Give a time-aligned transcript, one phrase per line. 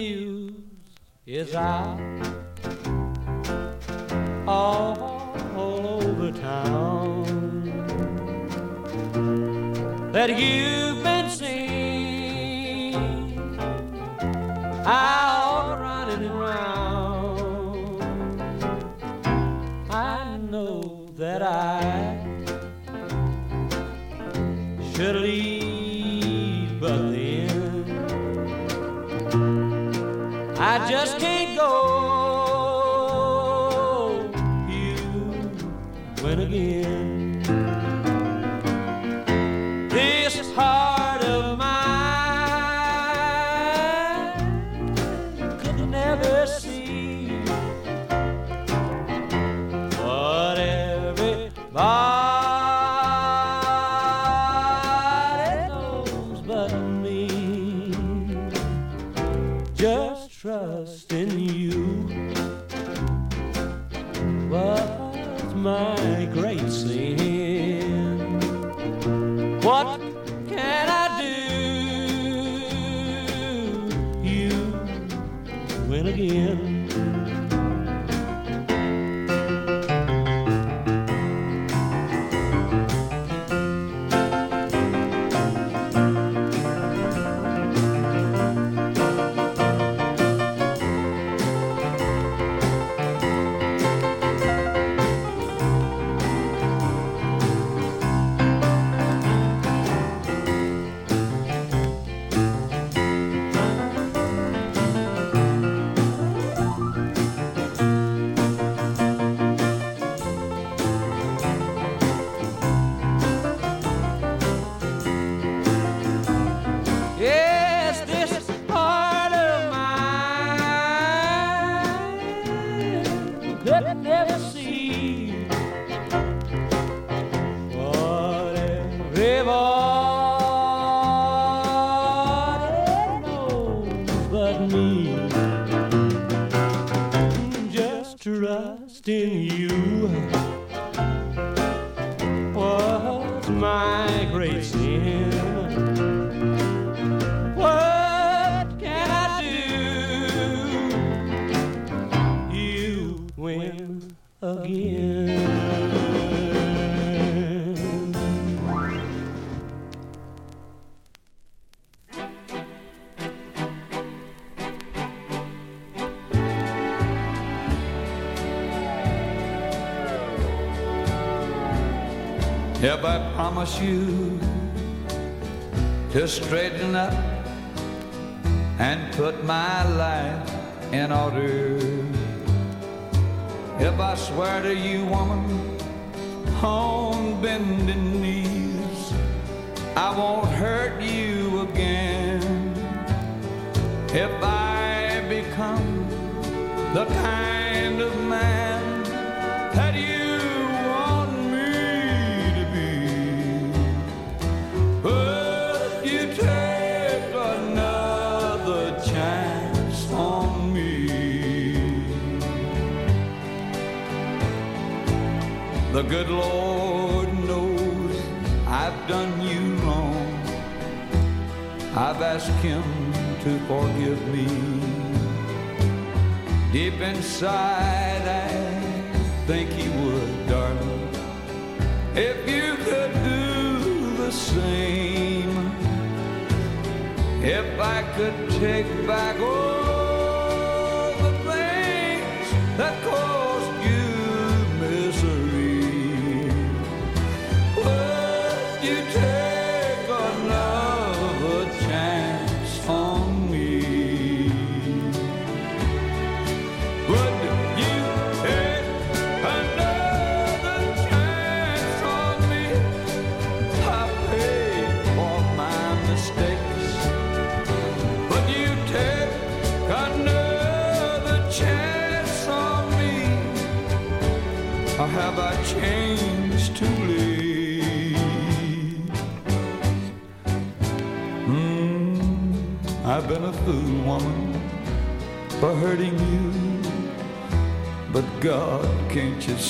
[0.00, 0.54] news
[1.26, 2.31] is out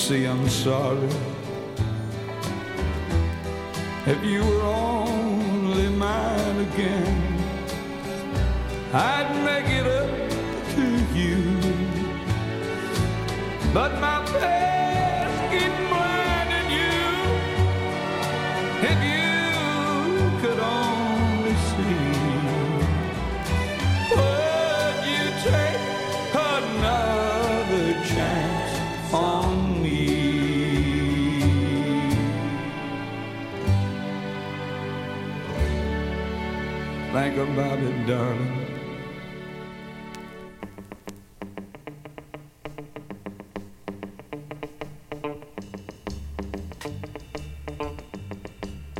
[0.02, 1.08] see I'm sorry?
[4.04, 4.42] If you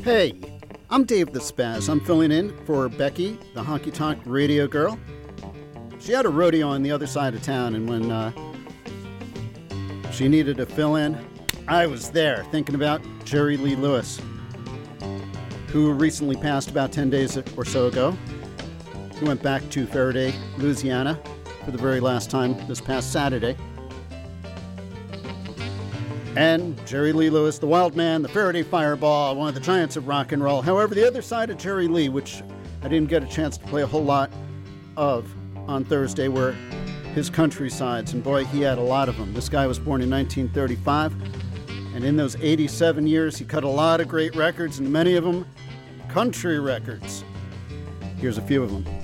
[0.03, 0.35] Hey,
[0.91, 1.89] I'm Dave the Spaz.
[1.89, 4.99] I'm filling in for Becky, the honky tonk radio girl.
[6.01, 8.33] She had a rodeo on the other side of town, and when uh,
[10.11, 11.17] she needed to fill in,
[11.69, 14.21] I was there thinking about Jerry Lee Lewis,
[15.69, 18.19] who recently passed about 10 days or so ago.
[19.21, 21.17] He went back to Ferriday, Louisiana
[21.65, 23.57] for the very last time this past Saturday.
[26.37, 30.09] And Jerry Lee Lewis, the Wild Man, the Ferriday Fireball, one of the giants of
[30.09, 30.63] rock and roll.
[30.63, 32.43] However, the other side of Jerry Lee, which
[32.83, 34.31] I didn't get a chance to play a whole lot
[34.97, 35.31] of
[35.69, 36.53] on Thursday, were
[37.15, 38.15] his countrysides.
[38.15, 39.35] And boy, he had a lot of them.
[39.35, 41.15] This guy was born in 1935.
[41.95, 45.25] And in those 87 years, he cut a lot of great records, and many of
[45.25, 45.45] them
[46.09, 47.25] country records.
[48.17, 49.02] Here's a few of them.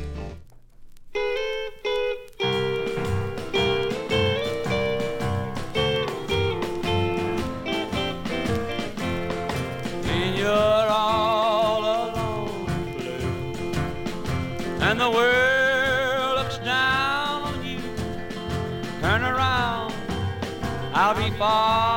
[21.40, 21.88] I'll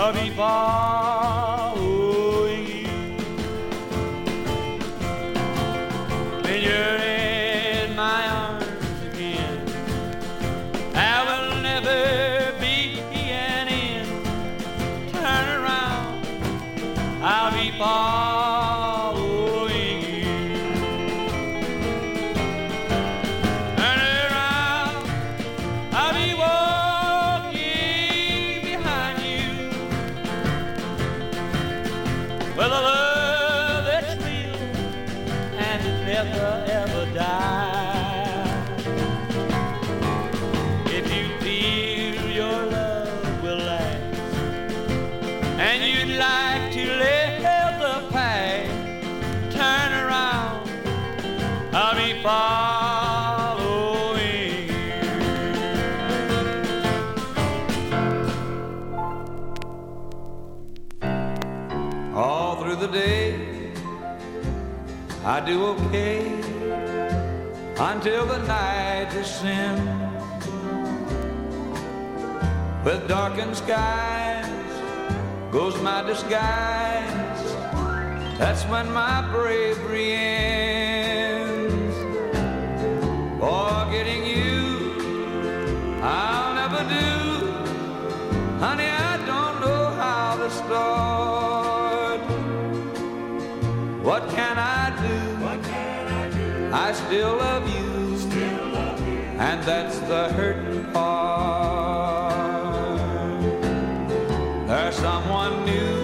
[0.00, 1.67] I'll
[65.48, 66.26] do okay
[67.80, 70.46] until the night descends.
[72.84, 74.72] With darkened skies
[75.50, 77.44] goes my disguise.
[78.38, 80.67] That's when my bravery ends.
[97.08, 97.88] I still love you.
[99.38, 102.34] And that's the hurting part.
[104.68, 105.96] There's someone new,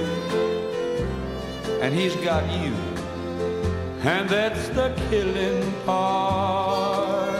[1.82, 2.72] and he's got you
[4.06, 7.34] and that's the killing part.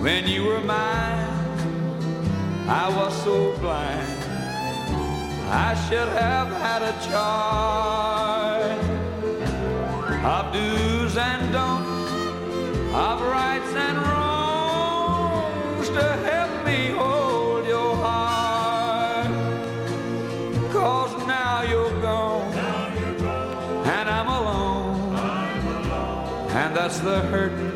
[0.00, 1.28] When you were mine,
[2.68, 4.08] I was so blind.
[5.50, 7.72] I should have had a chart
[10.24, 10.52] of
[11.12, 12.12] do's and don'ts,
[12.94, 19.26] of rights and wrongs to help me hold your heart.
[20.72, 22.52] Cause now you're gone,
[23.84, 25.16] and I'm alone,
[26.50, 27.71] and that's the hurting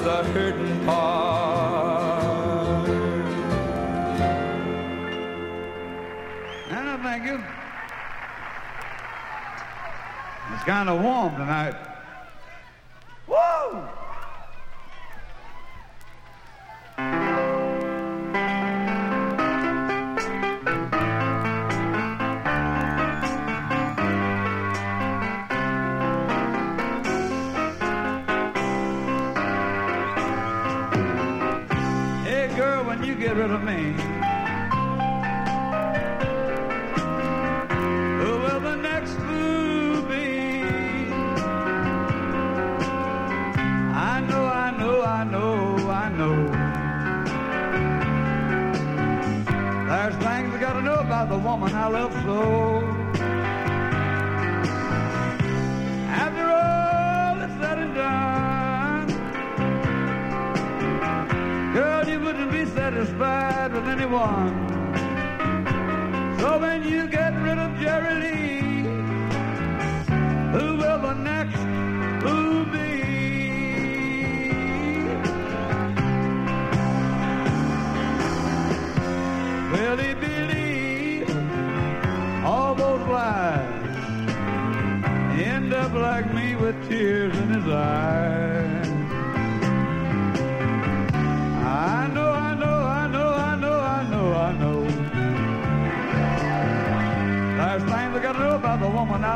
[0.00, 2.88] the hurting part.
[6.70, 7.44] And I thank you.
[10.54, 11.89] It's kind of warm tonight.
[51.20, 52.80] About the woman I love so.
[56.08, 59.06] After all is said and done,
[61.74, 64.69] girl, you wouldn't be satisfied with anyone.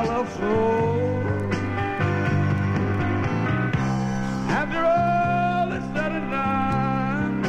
[0.02, 0.54] Love so.
[4.48, 7.42] After all is said and done,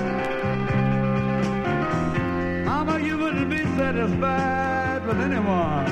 [2.66, 5.88] Mama, you wouldn't be satisfied with anyone.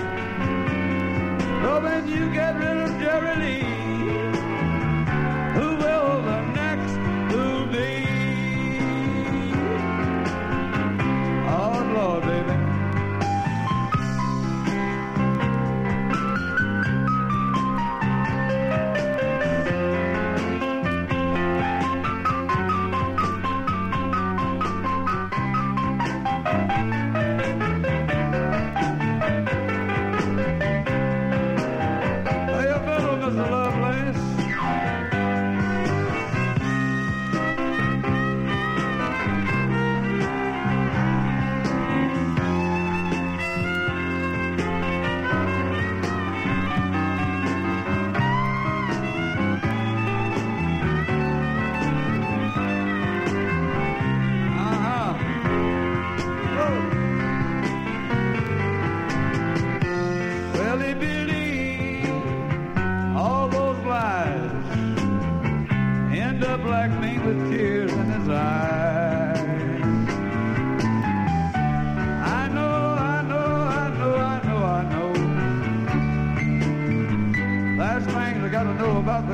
[1.63, 3.62] So when you get rid of Jerry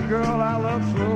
[0.09, 1.08] girl I love so.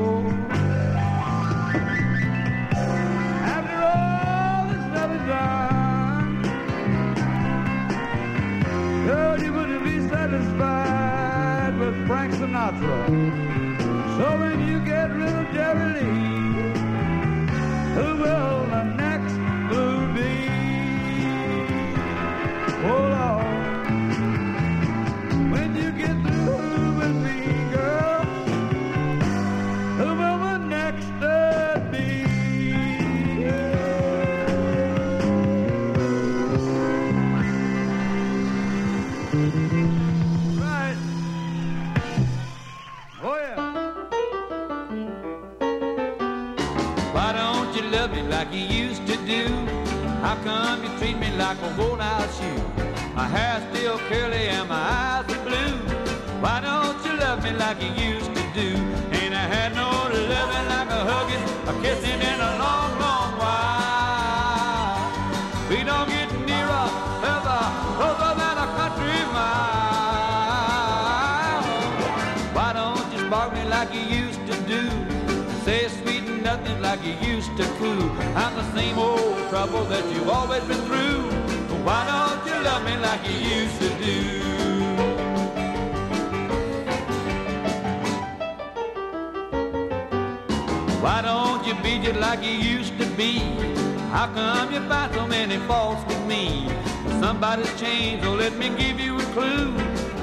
[97.44, 99.74] Somebody's changed, so let me give you a clue.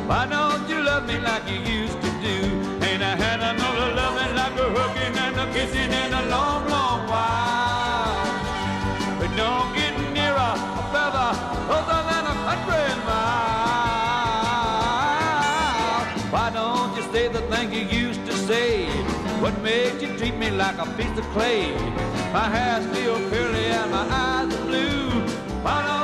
[0.08, 2.36] Why don't you love me like you used to do?
[2.86, 7.06] Ain't I had another loving like a hooking and a kissing in a long, long
[7.12, 8.24] while?
[9.20, 11.30] But don't get nearer, a feather,
[11.66, 13.50] closer than a country mile.
[16.34, 18.86] Why don't you say the thing you used to say?
[19.42, 21.70] What made you treat me like a piece of clay?
[22.32, 25.10] My hair's still curly and my eyes are blue.
[25.60, 25.99] Why don't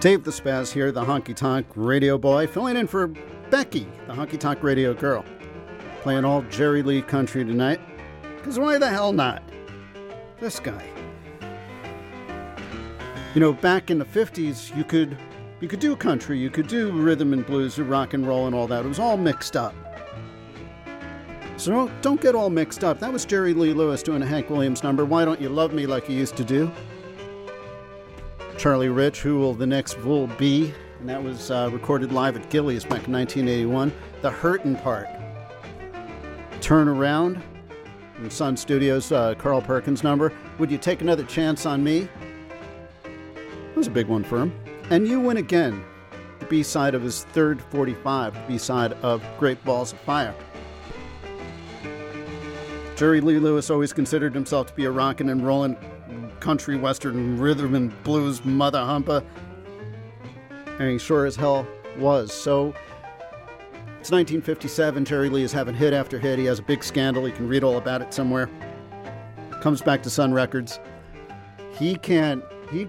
[0.00, 3.08] Dave the Spaz here, the honky tonk radio boy, filling in for
[3.50, 5.26] Becky, the honky tonk radio girl.
[6.00, 7.80] Playing all Jerry Lee country tonight.
[8.36, 9.42] Because why the hell not?
[10.38, 10.99] This guy.
[13.34, 15.16] You know, back in the 50s, you could
[15.60, 18.54] you could do country, you could do rhythm and blues or rock and roll and
[18.54, 18.84] all that.
[18.84, 19.74] It was all mixed up.
[21.58, 22.98] So don't, don't get all mixed up.
[22.98, 25.04] That was Jerry Lee Lewis doing a Hank Williams number.
[25.04, 26.72] Why don't you love me like you used to do?
[28.56, 30.72] Charlie Rich, who will the next fool be?
[30.98, 33.92] And that was uh, recorded live at Gilley's back in 1981.
[34.22, 35.08] The Hurtin' Part.
[36.62, 37.42] Turn Around
[38.14, 40.32] from Sun Studios, uh, Carl Perkins number.
[40.58, 42.08] Would you take another chance on me?
[43.80, 44.52] Was a big one for him.
[44.90, 45.82] And You Win Again,
[46.38, 50.34] the B side of his third 45, the B side of Great Balls of Fire.
[52.94, 55.78] Jerry Lee Lewis always considered himself to be a rockin' and rollin'
[56.40, 59.24] country western rhythm and blues mother humper.
[60.78, 61.66] And he sure as hell
[61.96, 62.34] was.
[62.34, 62.74] So
[63.98, 65.06] it's 1957.
[65.06, 66.38] Jerry Lee is having hit after hit.
[66.38, 67.26] He has a big scandal.
[67.26, 68.50] You can read all about it somewhere.
[69.62, 70.78] Comes back to Sun Records.
[71.78, 72.88] He can't he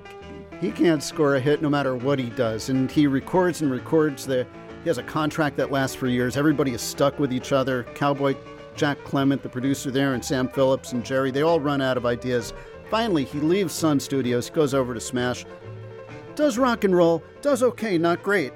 [0.61, 2.69] he can't score a hit no matter what he does.
[2.69, 4.47] And he records and records the
[4.83, 6.37] he has a contract that lasts for years.
[6.37, 7.83] Everybody is stuck with each other.
[7.93, 8.35] Cowboy
[8.75, 12.05] Jack Clement, the producer there, and Sam Phillips and Jerry, they all run out of
[12.05, 12.53] ideas.
[12.89, 15.45] Finally, he leaves Sun Studios, goes over to Smash,
[16.35, 18.53] does rock and roll, does okay, not great.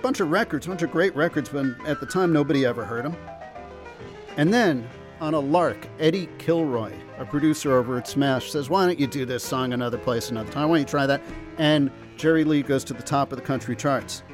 [0.00, 3.16] Bunch of records, bunch of great records, but at the time nobody ever heard him.
[4.36, 4.88] And then,
[5.22, 9.24] on a lark, Eddie Kilroy, a producer over at Smash, says, Why don't you do
[9.24, 10.68] this song another place another time?
[10.68, 11.22] Why don't you try that?
[11.58, 14.24] And Jerry Lee goes to the top of the country charts.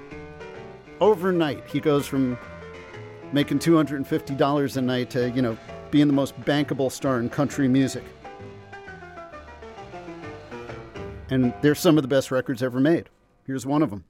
[0.99, 2.39] Overnight, he goes from
[3.35, 5.59] making $250 a night to, you know,
[5.91, 8.05] being the most bankable star in country music.
[11.29, 13.11] And they're some of the best records ever made.
[13.47, 14.05] Here's one of them.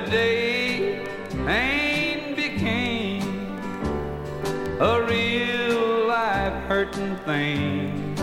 [0.00, 0.10] Home.
[0.10, 1.04] day
[1.44, 3.22] pain became
[4.80, 8.14] a real life hurting thing,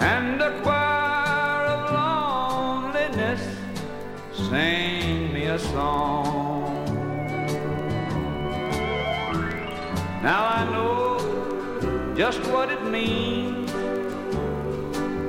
[0.00, 3.42] and a choir of loneliness
[4.32, 6.84] sang me a song.
[10.22, 13.70] Now I know just what it means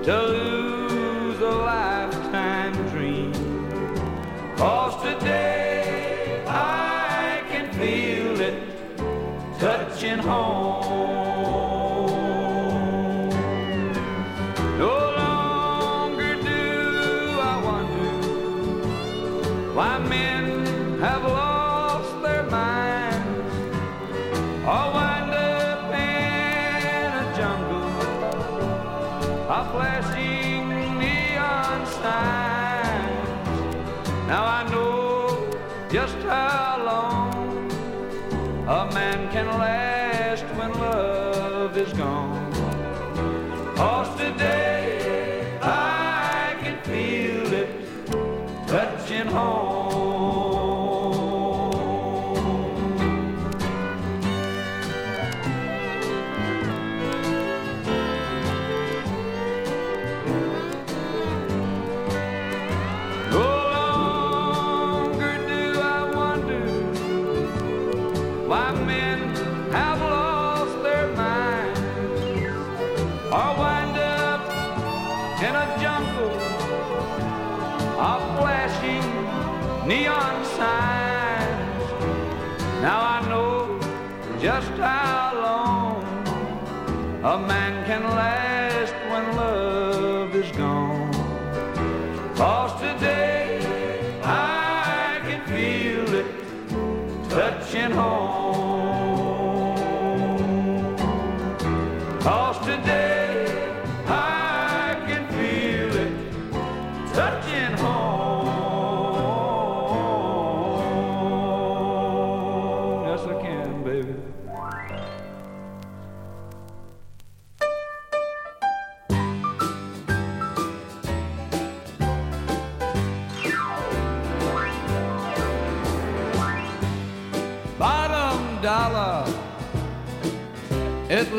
[0.05, 0.74] to lose
[4.57, 8.55] Cause today I can feel it
[9.59, 10.94] touching home.
[68.47, 69.34] Why men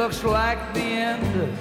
[0.06, 1.58] looks like the end.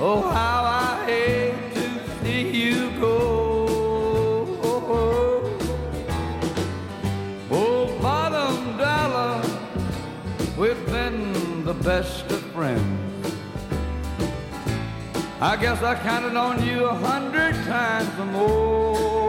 [0.00, 4.58] Oh, how I hate to see you go.
[7.48, 9.40] Oh, bottom dollar,
[10.58, 13.36] we've been the best of friends.
[15.40, 19.25] I guess I counted on you a hundred times or more.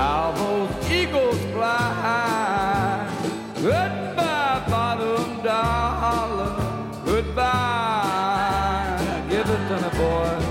[0.00, 3.06] How those eagles fly high.
[3.56, 6.54] Goodbye, bottom dollar.
[7.04, 7.36] Goodbye.
[9.28, 10.49] Give it to me, boy.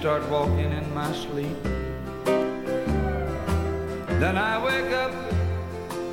[0.00, 1.62] Start walking in my sleep.
[4.18, 5.12] Then I wake up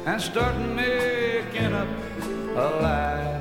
[0.05, 1.87] and start making up
[2.65, 3.39] a lie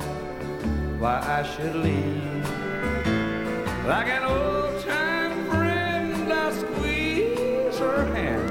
[1.00, 2.46] why I should leave.
[3.88, 8.50] Like an old time friend, I squeeze her hand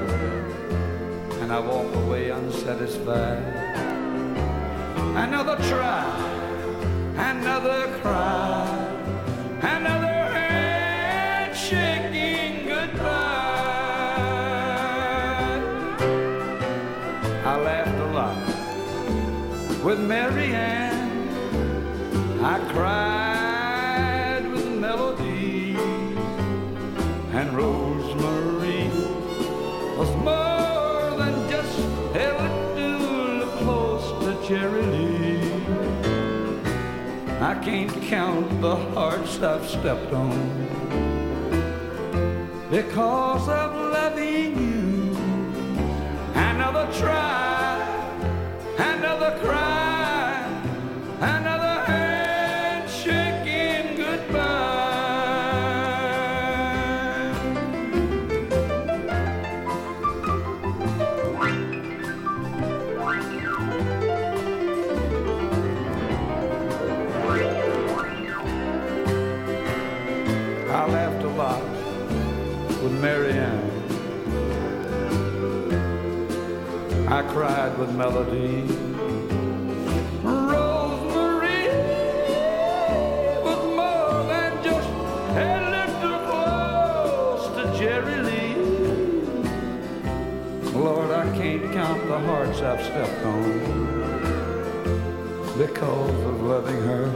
[1.40, 3.42] and I walk away unsatisfied.
[5.24, 6.04] Another try,
[7.16, 8.65] another cry,
[38.08, 40.38] count the hearts I've stepped on
[42.70, 45.16] because of loving you.
[46.34, 47.80] Another try,
[48.78, 49.75] another cry,
[77.36, 78.62] cried with Melody.
[80.22, 81.68] Rosemary
[83.44, 84.88] was more than just
[85.36, 88.54] a little close to Jerry Lee.
[90.72, 93.52] Lord, I can't count the hearts I've stepped on
[95.58, 97.15] because of loving her.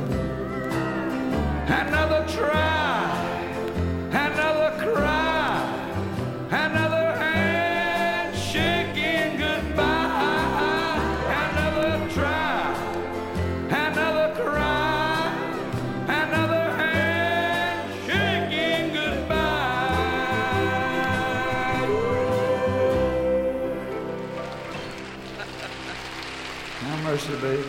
[26.83, 27.62] Mercy, baby.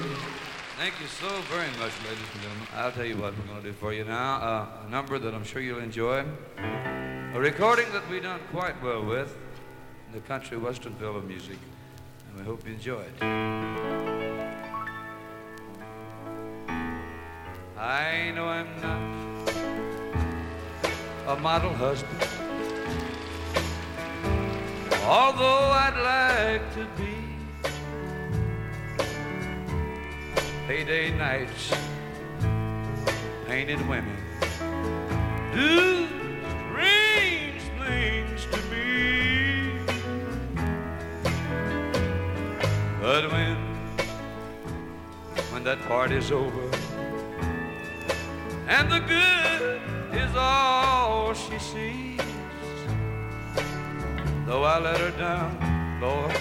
[0.77, 2.67] Thank you so very much, ladies and gentlemen.
[2.73, 4.35] I'll tell you what we're going to do for you now.
[4.35, 6.23] Uh, a number that I'm sure you'll enjoy.
[6.57, 9.35] A recording that we done quite well with
[10.07, 11.57] in the country western film music.
[12.29, 13.21] And we hope you enjoy it.
[17.77, 19.01] I know I'm not
[21.27, 22.27] a model husband.
[25.03, 27.10] Although I'd like to be.
[30.71, 31.73] Payday nights,
[33.45, 34.15] painted women
[35.53, 36.07] do
[36.61, 39.81] strange things to me.
[43.01, 43.57] But when,
[45.51, 46.63] when that party's over
[48.69, 49.81] and the good
[50.13, 52.21] is all she sees,
[54.45, 55.51] though I let her down,
[55.99, 56.31] Lord,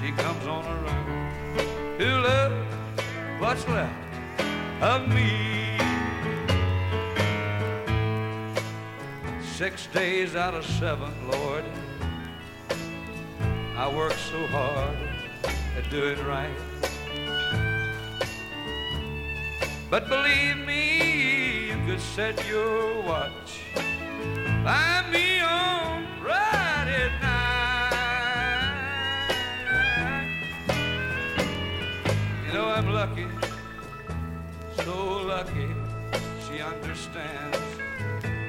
[0.00, 2.59] she comes on around to love
[3.40, 3.94] what's left
[4.82, 5.78] of me.
[9.42, 11.64] Six days out of seven, Lord,
[13.76, 14.96] I work so hard
[15.76, 16.50] at doing right.
[19.90, 23.60] But believe me, you could set your watch
[24.64, 27.50] by me on Friday night.
[32.46, 33.26] You know I'm lucky,
[34.90, 35.70] so lucky
[36.44, 37.58] she understands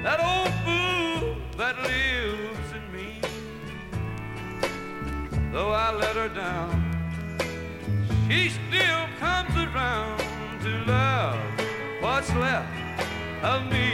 [0.04, 3.08] that old fool that lives in me.
[5.52, 6.74] Though I let her down,
[8.28, 10.18] she still comes around
[10.64, 11.38] to love
[12.00, 12.72] what's left
[13.52, 13.90] of me.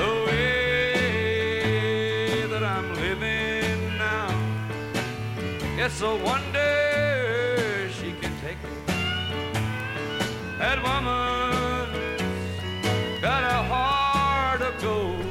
[0.00, 1.66] The way
[2.52, 4.28] that I'm living now,
[5.82, 6.79] it's a wonder
[10.60, 12.20] That woman's
[13.22, 15.24] got a heart of gold.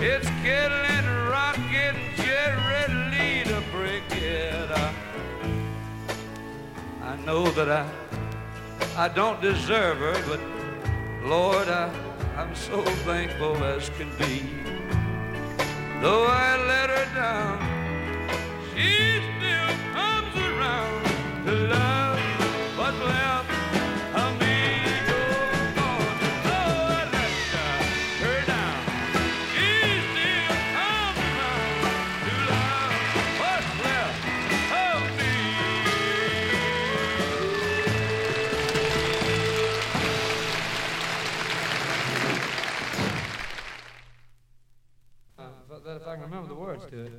[0.00, 4.68] It's killing, rocking, Jerry Lee to break it.
[4.72, 4.92] I,
[7.04, 7.88] I know that I,
[8.96, 10.40] I don't deserve her, but
[11.24, 11.88] Lord, I,
[12.36, 14.42] I'm so thankful as can be.
[16.02, 17.58] Though I let her down,
[18.74, 21.04] she still comes around
[21.46, 21.93] to love
[46.14, 47.12] I can remember the words to it.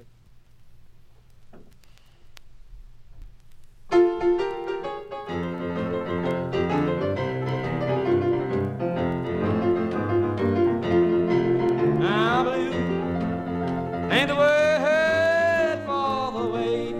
[14.13, 16.93] Ain't the word for the way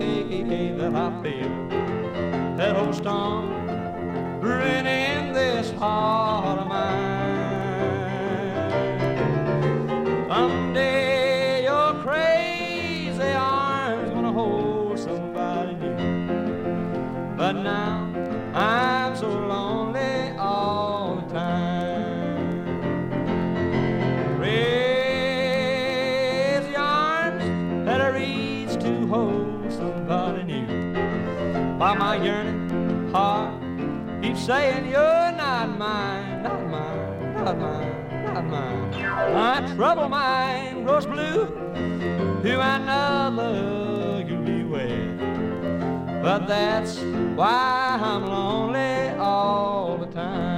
[0.74, 1.50] that I feel.
[2.58, 6.25] That old storm brewing this heart
[34.46, 38.92] saying you're not mine, not mine, not mine, not mine.
[39.34, 41.48] My trouble mind grows blue
[42.44, 45.18] to another be wed.
[46.22, 47.00] But that's
[47.36, 50.55] why I'm lonely all the time.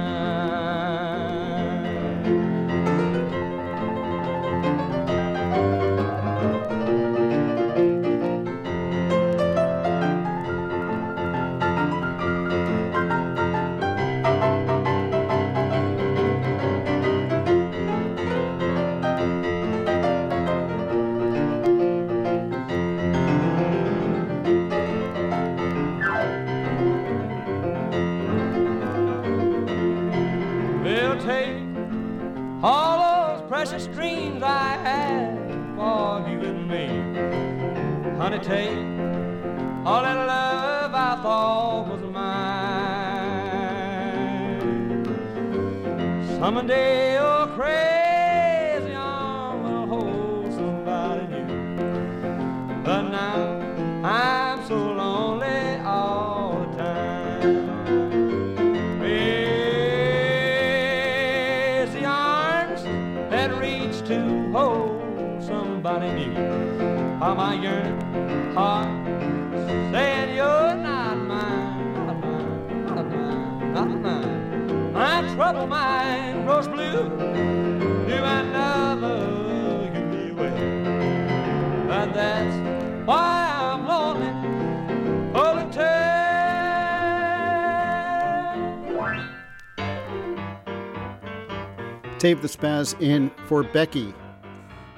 [92.28, 94.12] Dave the Spaz in for Becky,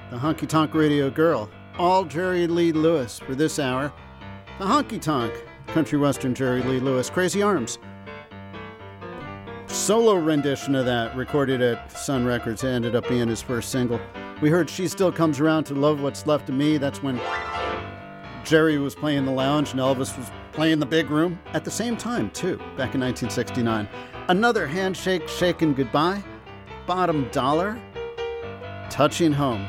[0.09, 1.49] the Honky Tonk Radio Girl.
[1.79, 3.93] All Jerry Lee Lewis for this hour.
[4.59, 5.33] The Honky Tonk,
[5.67, 7.79] Country Western Jerry Lee Lewis, Crazy Arms.
[9.67, 14.01] Solo rendition of that, recorded at Sun Records, ended up being his first single.
[14.41, 16.77] We heard She Still Comes Around to Love What's Left of Me.
[16.77, 17.17] That's when
[18.43, 21.95] Jerry was playing the lounge and Elvis was playing the big room at the same
[21.95, 23.87] time, too, back in 1969.
[24.27, 26.21] Another handshake, shaken goodbye.
[26.93, 27.81] Bottom dollar,
[28.89, 29.65] touching home.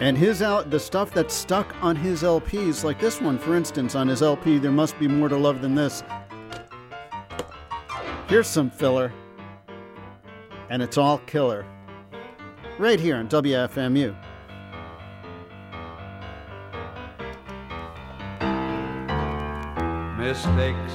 [0.00, 3.94] And his out the stuff that's stuck on his LPs, like this one, for instance,
[3.94, 6.02] on his LP, there must be more to love than this.
[8.26, 9.12] Here's some filler,
[10.70, 11.64] and it's all killer.
[12.80, 14.16] Right here on WFMU.
[20.18, 20.92] mistakes.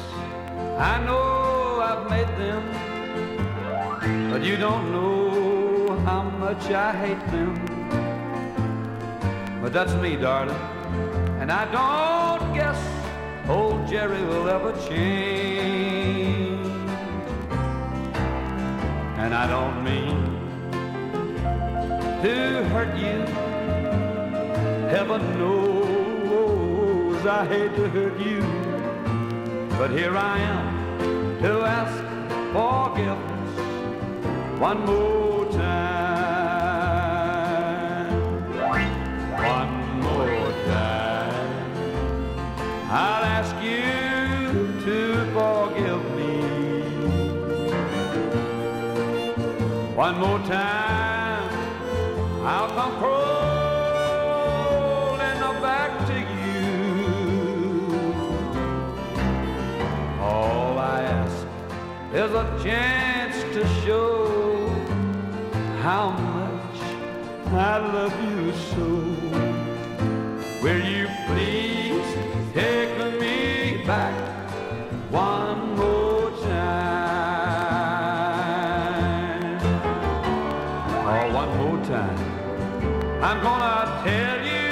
[0.77, 2.92] I know I've made them,
[4.03, 7.53] but you don't know how much I hate them.
[9.61, 10.55] But that's me, darling,
[11.39, 12.77] and I don't guess
[13.47, 16.67] old Jerry will ever change.
[19.17, 20.17] And I don't mean
[22.23, 23.25] to hurt you.
[24.89, 28.41] Heaven knows I hate to hurt you.
[29.77, 32.03] But here I am to ask
[32.51, 33.32] for forgiveness
[34.63, 35.59] one more time.
[39.55, 39.73] One
[40.05, 41.71] more time.
[42.89, 43.83] I'll ask you
[44.85, 44.97] to
[45.35, 46.35] forgive me.
[50.05, 51.49] One more time.
[52.45, 53.33] I'll come crawling
[55.61, 56.67] back to you.
[60.21, 61.39] All I ask
[62.13, 64.22] is a chance to show
[65.83, 66.77] how much
[67.51, 68.87] I love you so.
[70.63, 72.09] Will you please
[72.53, 74.15] take me back
[75.11, 77.33] one more time?
[81.11, 82.19] Oh, one more time.
[83.21, 84.71] I'm gonna tell you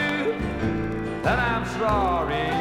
[1.24, 2.51] that I'm sorry.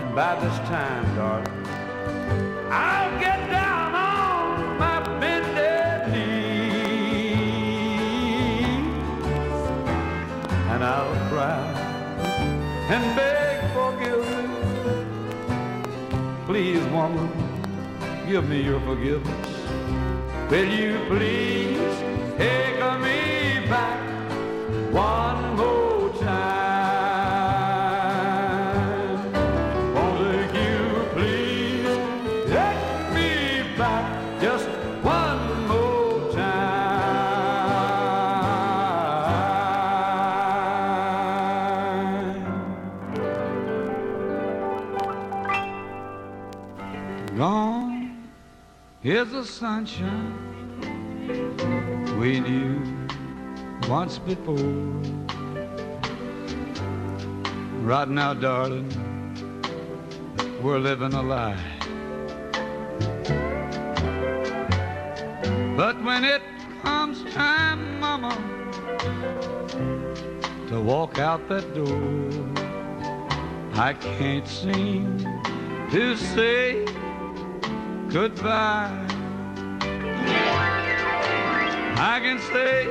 [0.00, 1.66] And by this time, darling,
[2.70, 3.37] I'll get
[12.90, 14.48] and beg forgiveness.
[16.46, 17.28] Please, woman,
[18.26, 19.48] give me your forgiveness.
[20.50, 21.78] Will you please
[22.38, 24.00] take me back
[24.90, 25.37] one
[49.38, 50.34] the sunshine
[52.18, 52.82] we knew
[53.88, 54.56] once before.
[57.84, 58.90] Right now, darling,
[60.60, 61.64] we're living a lie.
[65.76, 66.42] But when it
[66.82, 68.34] comes time, Mama,
[70.68, 72.30] to walk out that door,
[73.74, 75.18] I can't seem
[75.92, 76.84] to say
[78.08, 79.07] goodbye.
[82.00, 82.86] I can say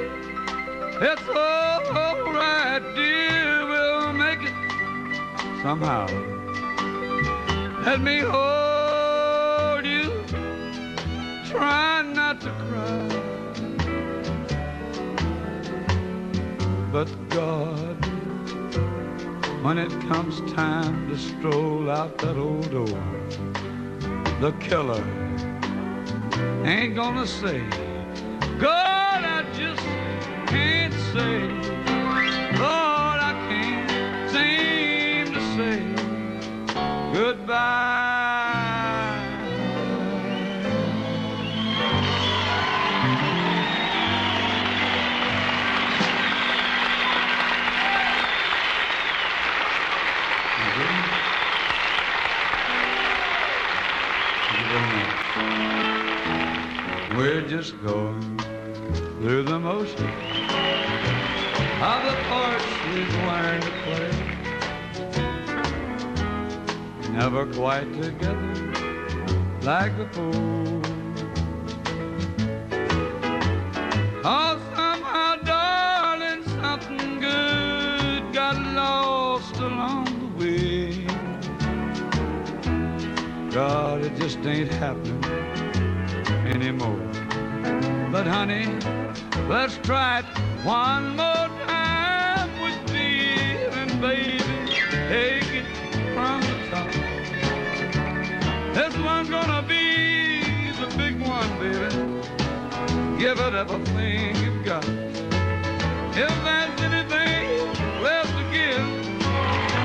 [0.99, 4.53] it's all right, dear, we'll make it
[5.61, 6.07] somehow.
[7.85, 10.11] Let me hold you,
[11.49, 13.07] try not to cry.
[16.91, 18.05] But God,
[19.63, 22.85] when it comes time to stroll out that old door,
[24.41, 25.05] the killer
[26.65, 27.63] ain't gonna say,
[28.59, 28.96] God,
[57.17, 58.37] We're just going
[59.21, 60.36] through the motion
[61.79, 64.09] of the parts we've learned to play.
[67.11, 68.55] Never quite together
[69.61, 70.81] like before.
[74.23, 81.05] Oh, somehow, darling, something good got lost along the way.
[83.51, 85.23] God, it just ain't happening
[86.47, 87.07] anymore.
[88.11, 88.65] But honey,
[89.47, 90.25] let's try it
[90.65, 91.56] one more
[94.01, 94.37] baby.
[95.09, 95.65] Take it
[96.13, 96.91] from the top.
[98.73, 101.89] This one's gonna be the big one, baby.
[103.19, 104.85] Give it everything you've got.
[106.15, 107.73] If there's anything
[108.03, 109.19] left to give,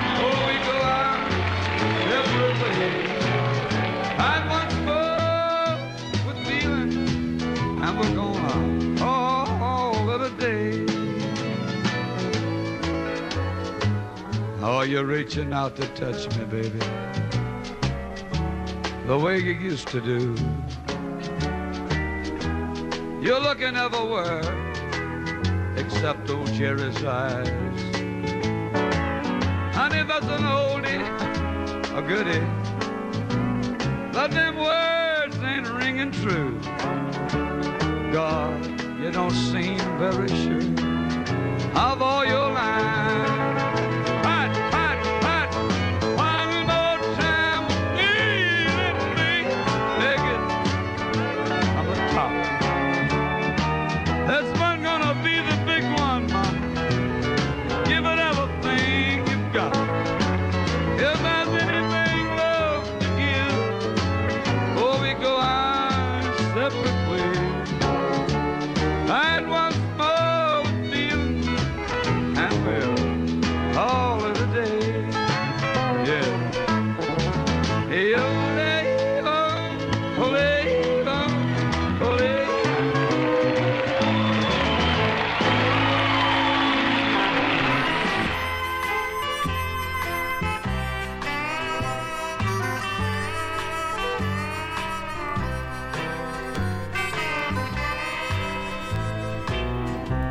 [0.07, 1.33] oh, we go out
[2.11, 3.25] separate ways.
[4.19, 6.93] I once more with feeling,
[7.83, 8.82] and we're gonna all
[14.65, 16.79] Oh, you're reaching out to touch me, baby,
[19.09, 20.37] the way you used to do.
[23.21, 24.41] You're looking everywhere
[25.77, 27.49] except old Jerry's eyes.
[29.75, 31.03] Honey, that's an oldie,
[31.99, 32.47] a goodie.
[34.13, 36.57] But them words ain't ringing true.
[38.13, 38.65] God,
[39.01, 40.63] you don't seem very sure
[41.75, 43.32] of all your lines.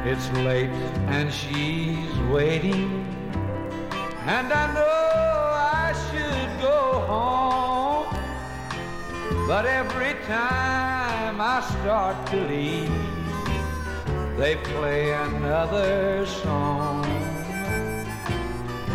[0.04, 0.70] It's late
[1.08, 3.08] and she's waiting,
[4.26, 4.91] and I know
[9.62, 12.89] But every time I start to leave,
[14.36, 17.03] they play another song.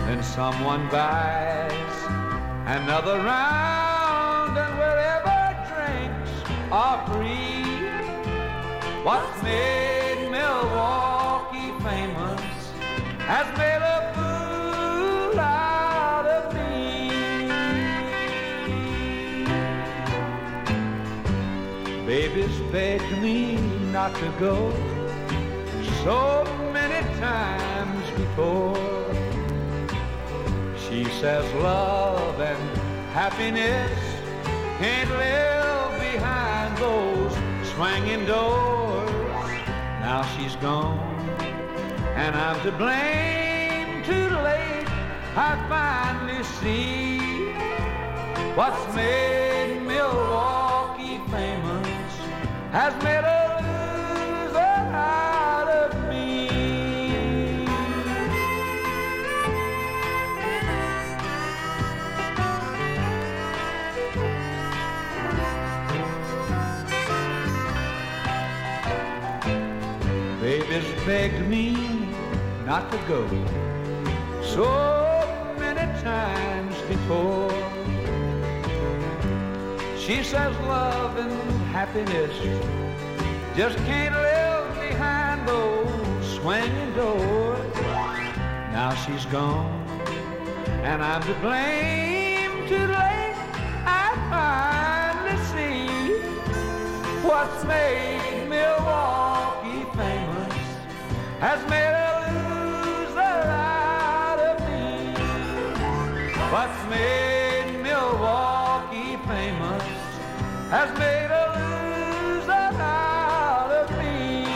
[0.06, 1.96] Then someone buys
[2.66, 5.38] another round, and wherever
[5.70, 6.32] drinks
[6.72, 7.62] are free,
[9.04, 12.42] What's made Milwaukee famous
[13.30, 13.75] has made
[24.14, 24.70] to go
[26.04, 28.76] so many times before.
[30.78, 32.78] She says love and
[33.12, 33.98] happiness
[34.78, 37.32] can't live behind those
[37.72, 39.10] swinging doors.
[40.00, 41.00] Now she's gone,
[42.14, 44.04] and I'm to blame.
[44.04, 44.86] Too late,
[45.34, 47.18] I finally see
[48.54, 51.86] what's made Milwaukee famous
[52.70, 53.24] has made
[71.06, 71.72] begged me
[72.64, 73.22] not to go
[74.42, 74.66] so
[75.56, 77.48] many times before.
[79.96, 81.32] She says love and
[81.70, 82.34] happiness
[83.56, 87.74] just can't live behind those swinging doors.
[88.72, 89.70] Now she's gone,
[90.82, 92.66] and I'm to blame.
[92.66, 93.36] Too late,
[93.86, 95.86] I finally see
[97.22, 98.35] what's made
[101.40, 105.12] has made a loser out of me.
[106.50, 109.82] What's made Milwaukee famous
[110.70, 114.46] has made a loser out of me.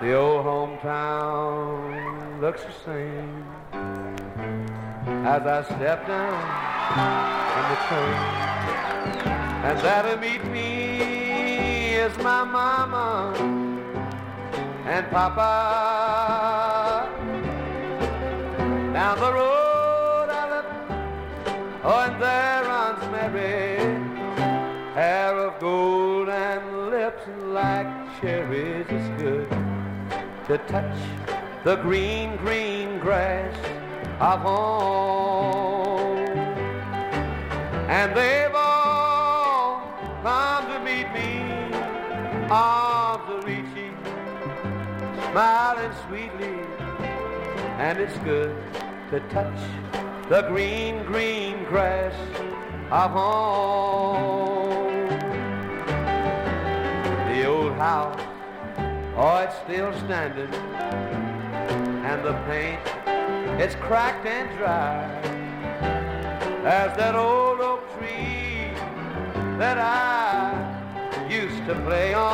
[0.00, 3.44] The old hometown looks the same
[5.24, 8.20] as I step down from the train.
[9.66, 13.34] And that'll meet me is my mama
[14.86, 15.50] and papa.
[18.94, 20.68] Down the road I look,
[21.84, 23.76] oh, and there runs Mary,
[24.94, 27.88] hair of gold and lips like
[28.20, 28.86] cherries.
[28.88, 29.50] It's good
[30.46, 30.98] to touch
[31.64, 33.54] the green, green grass
[34.20, 35.25] of home.
[37.88, 39.80] And they've all
[40.22, 41.38] come to meet me,
[42.50, 43.96] arms are reaching,
[45.30, 46.58] smiling sweetly.
[47.78, 48.56] And it's good
[49.10, 49.58] to touch
[50.28, 52.14] the green, green grass
[52.90, 55.06] of home.
[57.30, 58.20] The old house,
[59.16, 60.52] oh, it's still standing,
[62.04, 62.80] and the paint,
[63.60, 65.22] it's cracked and dry.
[66.64, 68.70] There's that old oak tree
[69.58, 72.26] that I used to play on.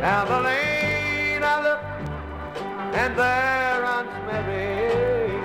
[0.00, 1.82] Down the lane I look,
[2.94, 5.40] and there runs Mary,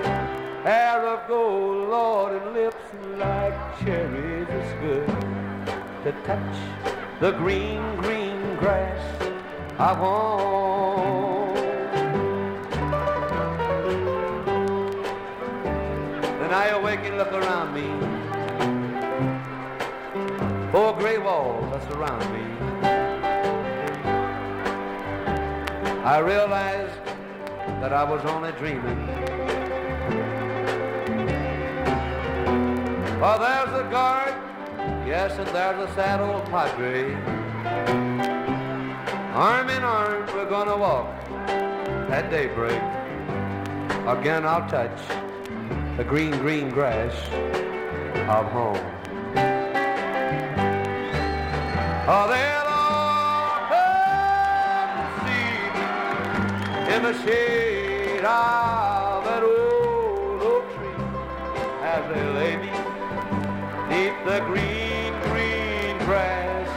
[0.62, 2.76] hair of gold, Lord, and lips
[3.18, 4.48] like cherries.
[4.48, 5.06] It's good
[6.04, 6.56] to touch
[7.20, 9.02] the green, green grass
[9.78, 11.31] of home.
[16.52, 17.88] Then I awake and look around me.
[20.70, 22.44] Four gray walls that surround me.
[26.04, 27.00] I realized
[27.80, 29.06] that I was only dreaming.
[33.18, 34.34] For there's a guard,
[35.06, 37.14] yes, and there's a sad old padre.
[39.32, 41.08] Arm in arm, we're gonna walk
[42.10, 42.82] at daybreak.
[44.06, 45.21] Again, I'll touch
[45.96, 47.12] the green, green grass
[48.30, 48.80] of home.
[52.08, 61.04] Oh, they'll all come to see me in the shade of that old oak tree
[61.82, 62.72] as they lay me
[63.90, 66.68] neath the green, green grass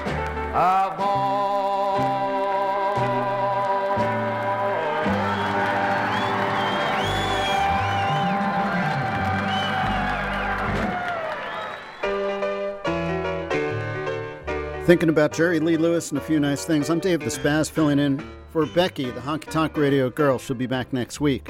[14.85, 16.91] Thinking about Jerry Lee Lewis and a few nice things.
[16.91, 20.37] I'm Dave the Spaz filling in for Becky, the honky tonk radio girl.
[20.37, 21.49] She'll be back next week.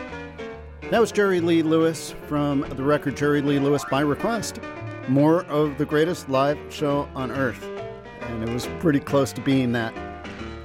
[0.89, 4.61] That was Jerry Lee Lewis from the record Jerry Lee Lewis by request.
[5.09, 7.61] More of the greatest live show on earth.
[8.21, 9.93] And it was pretty close to being that.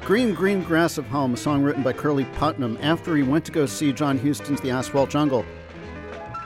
[0.02, 3.52] Green Green Grass of Home, a song written by Curly Putman after he went to
[3.52, 5.44] go see John Huston's The Asphalt Jungle.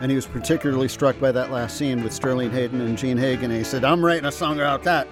[0.00, 3.50] And he was particularly struck by that last scene with Sterling Hayden and Jean Hagen.
[3.50, 5.06] And he said, I'm writing a song about that.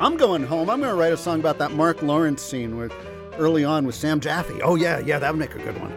[0.00, 0.70] I'm going home.
[0.70, 2.92] I'm going to write a song about that Marc Lawrence scene with
[3.36, 4.60] early on with Sam Jaffe.
[4.62, 5.92] Oh yeah, yeah, that would make a good one.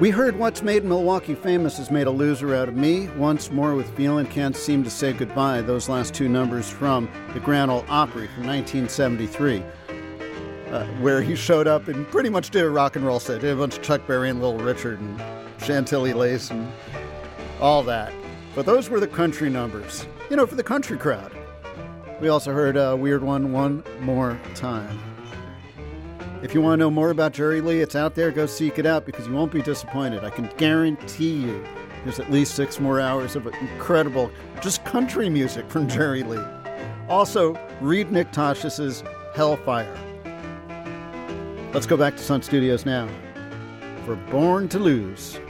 [0.00, 3.08] We heard What's Made Milwaukee Famous has made a loser out of me.
[3.10, 7.40] Once more with Feeling Can't Seem to Say Goodbye, those last two numbers from the
[7.40, 9.62] Grand Ole Opry from 1973.
[10.72, 13.42] uh, where he showed up and pretty much did a rock and roll set.
[13.42, 15.22] Did a bunch of Chuck Berry and Little Richard and
[15.62, 16.72] Chantilly Lace and
[17.60, 18.12] all that.
[18.54, 21.30] But those were the country numbers, you know, for the country crowd.
[22.22, 24.96] We also heard a weird one one more time.
[26.40, 28.30] If you want to know more about Jerry Lee, it's out there.
[28.30, 30.22] Go seek it out because you won't be disappointed.
[30.22, 31.64] I can guarantee you
[32.04, 36.38] there's at least six more hours of incredible, just country music from Jerry Lee.
[37.08, 39.04] Also, read Nick Tosches'
[39.34, 39.92] Hellfire.
[41.74, 43.08] Let's go back to Sun Studios now
[44.04, 45.40] for Born to Lose.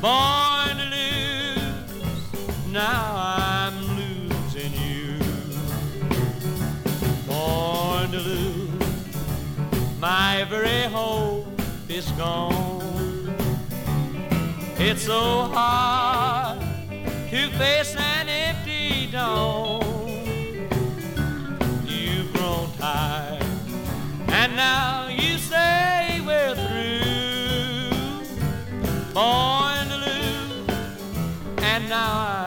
[0.00, 5.18] Born to lose, now I'm losing you
[7.26, 8.70] born to lose.
[10.00, 11.46] My every hope
[11.88, 13.34] is gone.
[14.78, 16.60] It's so hard
[17.30, 19.82] to face an empty dawn.
[21.84, 23.44] You've grown tired,
[24.28, 27.10] and now you say we're through.
[29.12, 29.49] Born
[31.90, 32.20] now.
[32.20, 32.39] I'm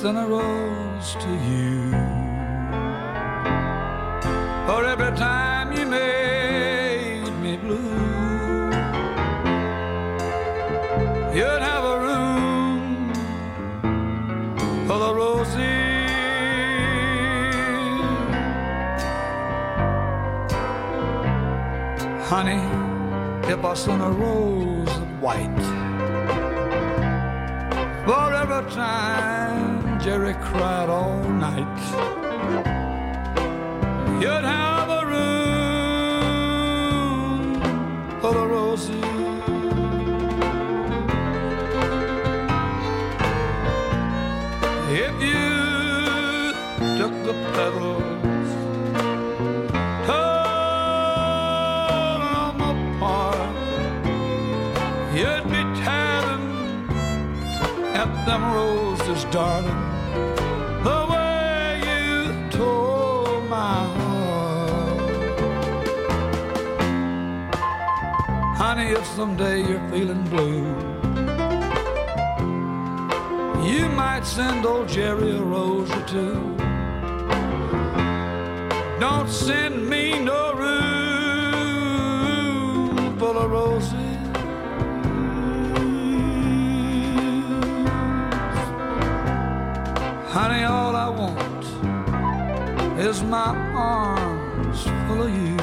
[0.00, 1.90] Sent a rose to you
[4.64, 8.70] for every time you made me blue,
[11.34, 13.12] you'd have a room
[14.86, 15.56] for the roses.
[22.30, 22.62] Honey,
[23.52, 25.62] if I sent a rose of white
[28.06, 29.17] for every time
[30.08, 32.07] Jerry cried all night.
[68.98, 70.66] If someday you're feeling blue,
[73.64, 76.56] you might send old Jerry a rose or two.
[78.98, 80.78] Don't send me no room
[83.20, 83.94] full of roses.
[90.34, 91.64] Honey, all I want
[92.98, 95.57] is my arms full of you.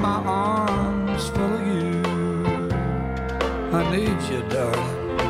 [0.00, 2.02] my arms full of you.
[3.72, 5.20] I need you, darling.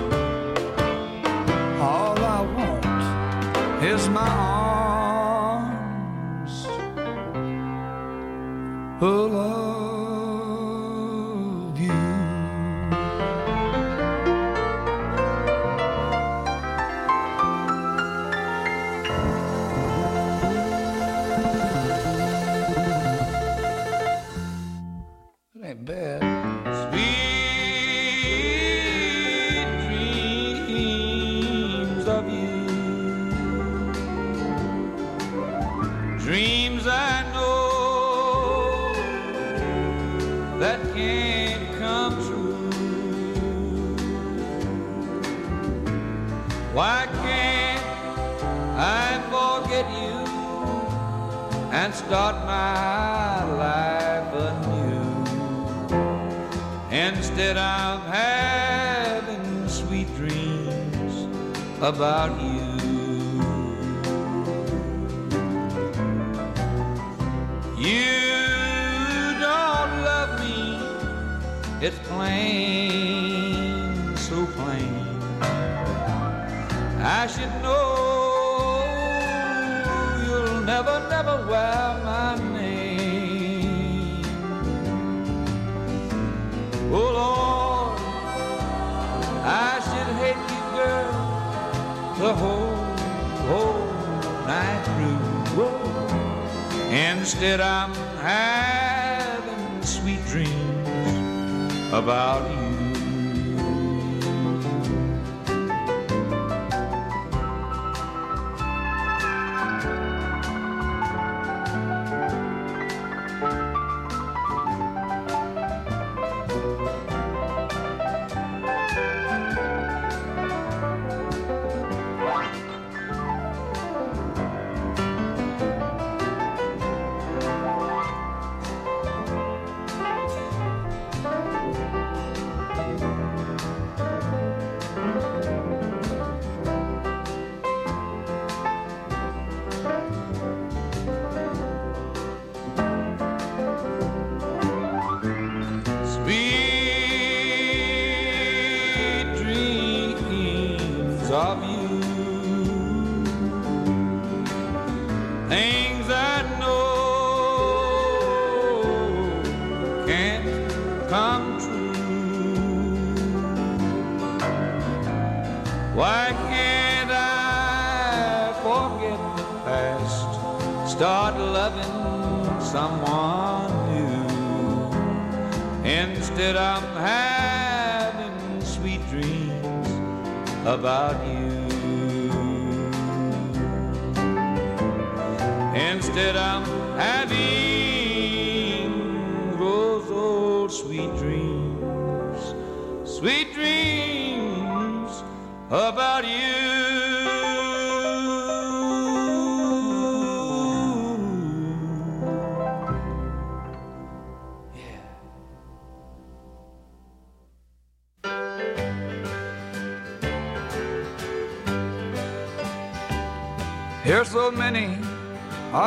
[1.80, 4.59] All I want is my arms.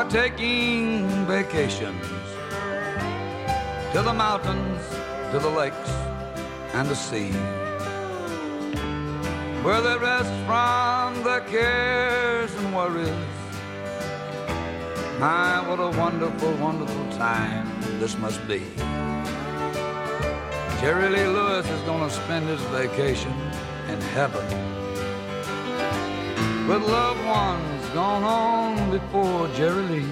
[0.04, 2.06] are taking vacations
[3.94, 4.82] to the mountains,
[5.32, 5.92] to the lakes,
[6.74, 7.32] and the sea,
[9.64, 13.10] where they rest from the cares and worries.
[15.20, 17.68] My, what a wonderful, wonderful time
[18.00, 18.62] this must be.
[20.82, 23.32] Jerry Lee Lewis is going to spend his vacation
[23.88, 24.46] in heaven
[26.68, 30.06] with loved ones gone on before Jerry Lee.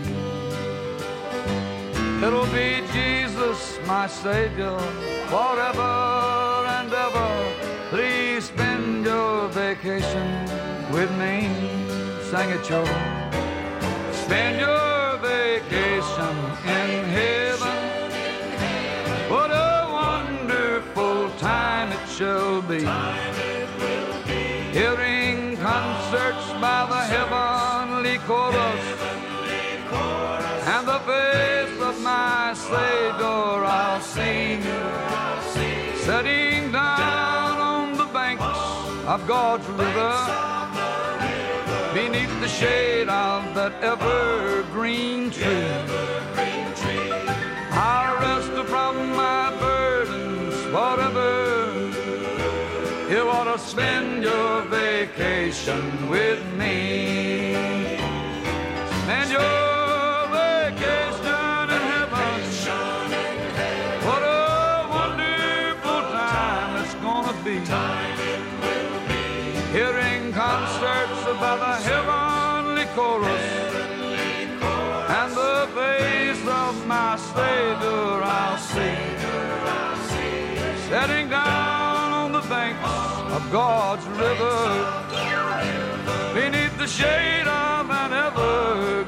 [2.23, 4.77] It'll be Jesus, my Savior,
[5.27, 5.91] forever
[6.77, 7.31] and ever.
[7.89, 10.29] Please spend your vacation
[10.91, 11.49] with me.
[12.29, 12.85] Sing it, Joe.
[14.11, 17.79] Spend your vacation in heaven.
[19.31, 22.85] What a wonderful time it shall be.
[28.31, 28.85] Chorus.
[30.73, 34.47] And the face of my Savior I'll see.
[36.07, 38.61] Setting down on the banks
[39.13, 40.15] of God's river
[41.99, 45.73] beneath the shade of that evergreen tree.
[47.89, 51.31] I'll rest from my burdens forever.
[53.13, 58.00] You ought to spend your vacation with me.
[69.71, 73.41] Hearing concerts about the heavenly chorus
[75.19, 78.97] and the face of my Savior I'll see.
[80.89, 82.83] Setting down on the banks
[83.31, 84.59] of God's river
[86.33, 89.00] beneath the shade of an evergreen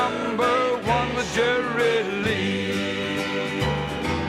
[0.00, 0.56] number
[0.96, 3.62] one with Jerry Lee.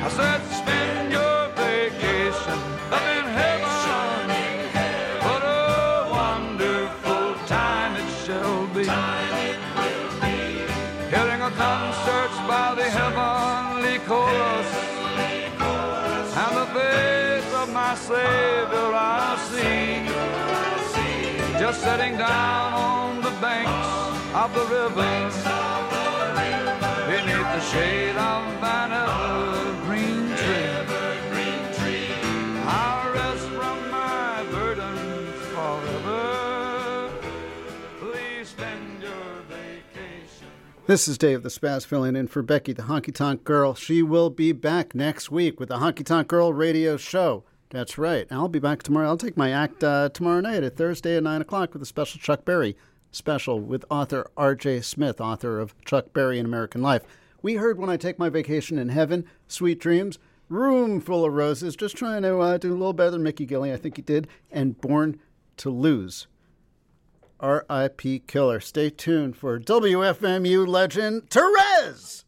[0.05, 2.59] I said, spend your vacation
[2.95, 4.27] up in heaven.
[5.27, 5.63] What a
[6.19, 8.85] wonderful time it shall be.
[11.13, 14.69] Hearing a concert by the heavenly chorus.
[16.43, 18.89] And the face of my Savior
[19.23, 19.89] I see.
[21.61, 24.00] Just sitting down on the banks
[24.33, 25.29] of the river.
[27.05, 30.37] Beneath the shade of an evergreen
[31.73, 32.13] tree.
[32.65, 37.11] I'll rest from my burdens forever.
[37.99, 39.11] Please spend your
[39.49, 40.47] vacation.
[40.87, 43.75] This is Dave the Spaz filling in for Becky the Honky Tonk Girl.
[43.75, 47.43] She will be back next week with the Honky Tonk Girl radio show.
[47.71, 48.27] That's right.
[48.31, 49.07] I'll be back tomorrow.
[49.07, 52.19] I'll take my act uh, tomorrow night at Thursday at 9 o'clock with a special
[52.19, 52.77] Chuck Berry
[53.11, 54.81] special with author R.J.
[54.81, 57.03] Smith, author of Chuck Berry An American Life.
[57.41, 61.75] We heard When I Take My Vacation in Heaven, Sweet Dreams, Room Full of Roses,
[61.75, 64.27] just trying to uh, do a little better than Mickey Gilley, I think he did,
[64.51, 65.19] and Born
[65.57, 66.27] to Lose.
[67.39, 68.19] R.I.P.
[68.27, 68.59] Killer.
[68.59, 72.25] Stay tuned for WFMU legend Therese.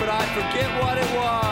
[0.00, 1.49] But I forget what it was.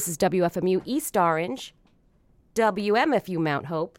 [0.00, 1.74] This is WFMU East Orange,
[2.54, 3.98] WMFU Mount Hope.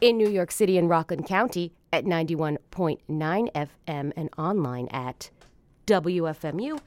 [0.00, 5.28] In New York City and Rockland County at 91.9 FM and online at
[5.86, 6.80] WFMU.org.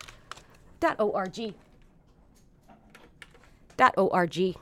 [3.96, 4.56] .org.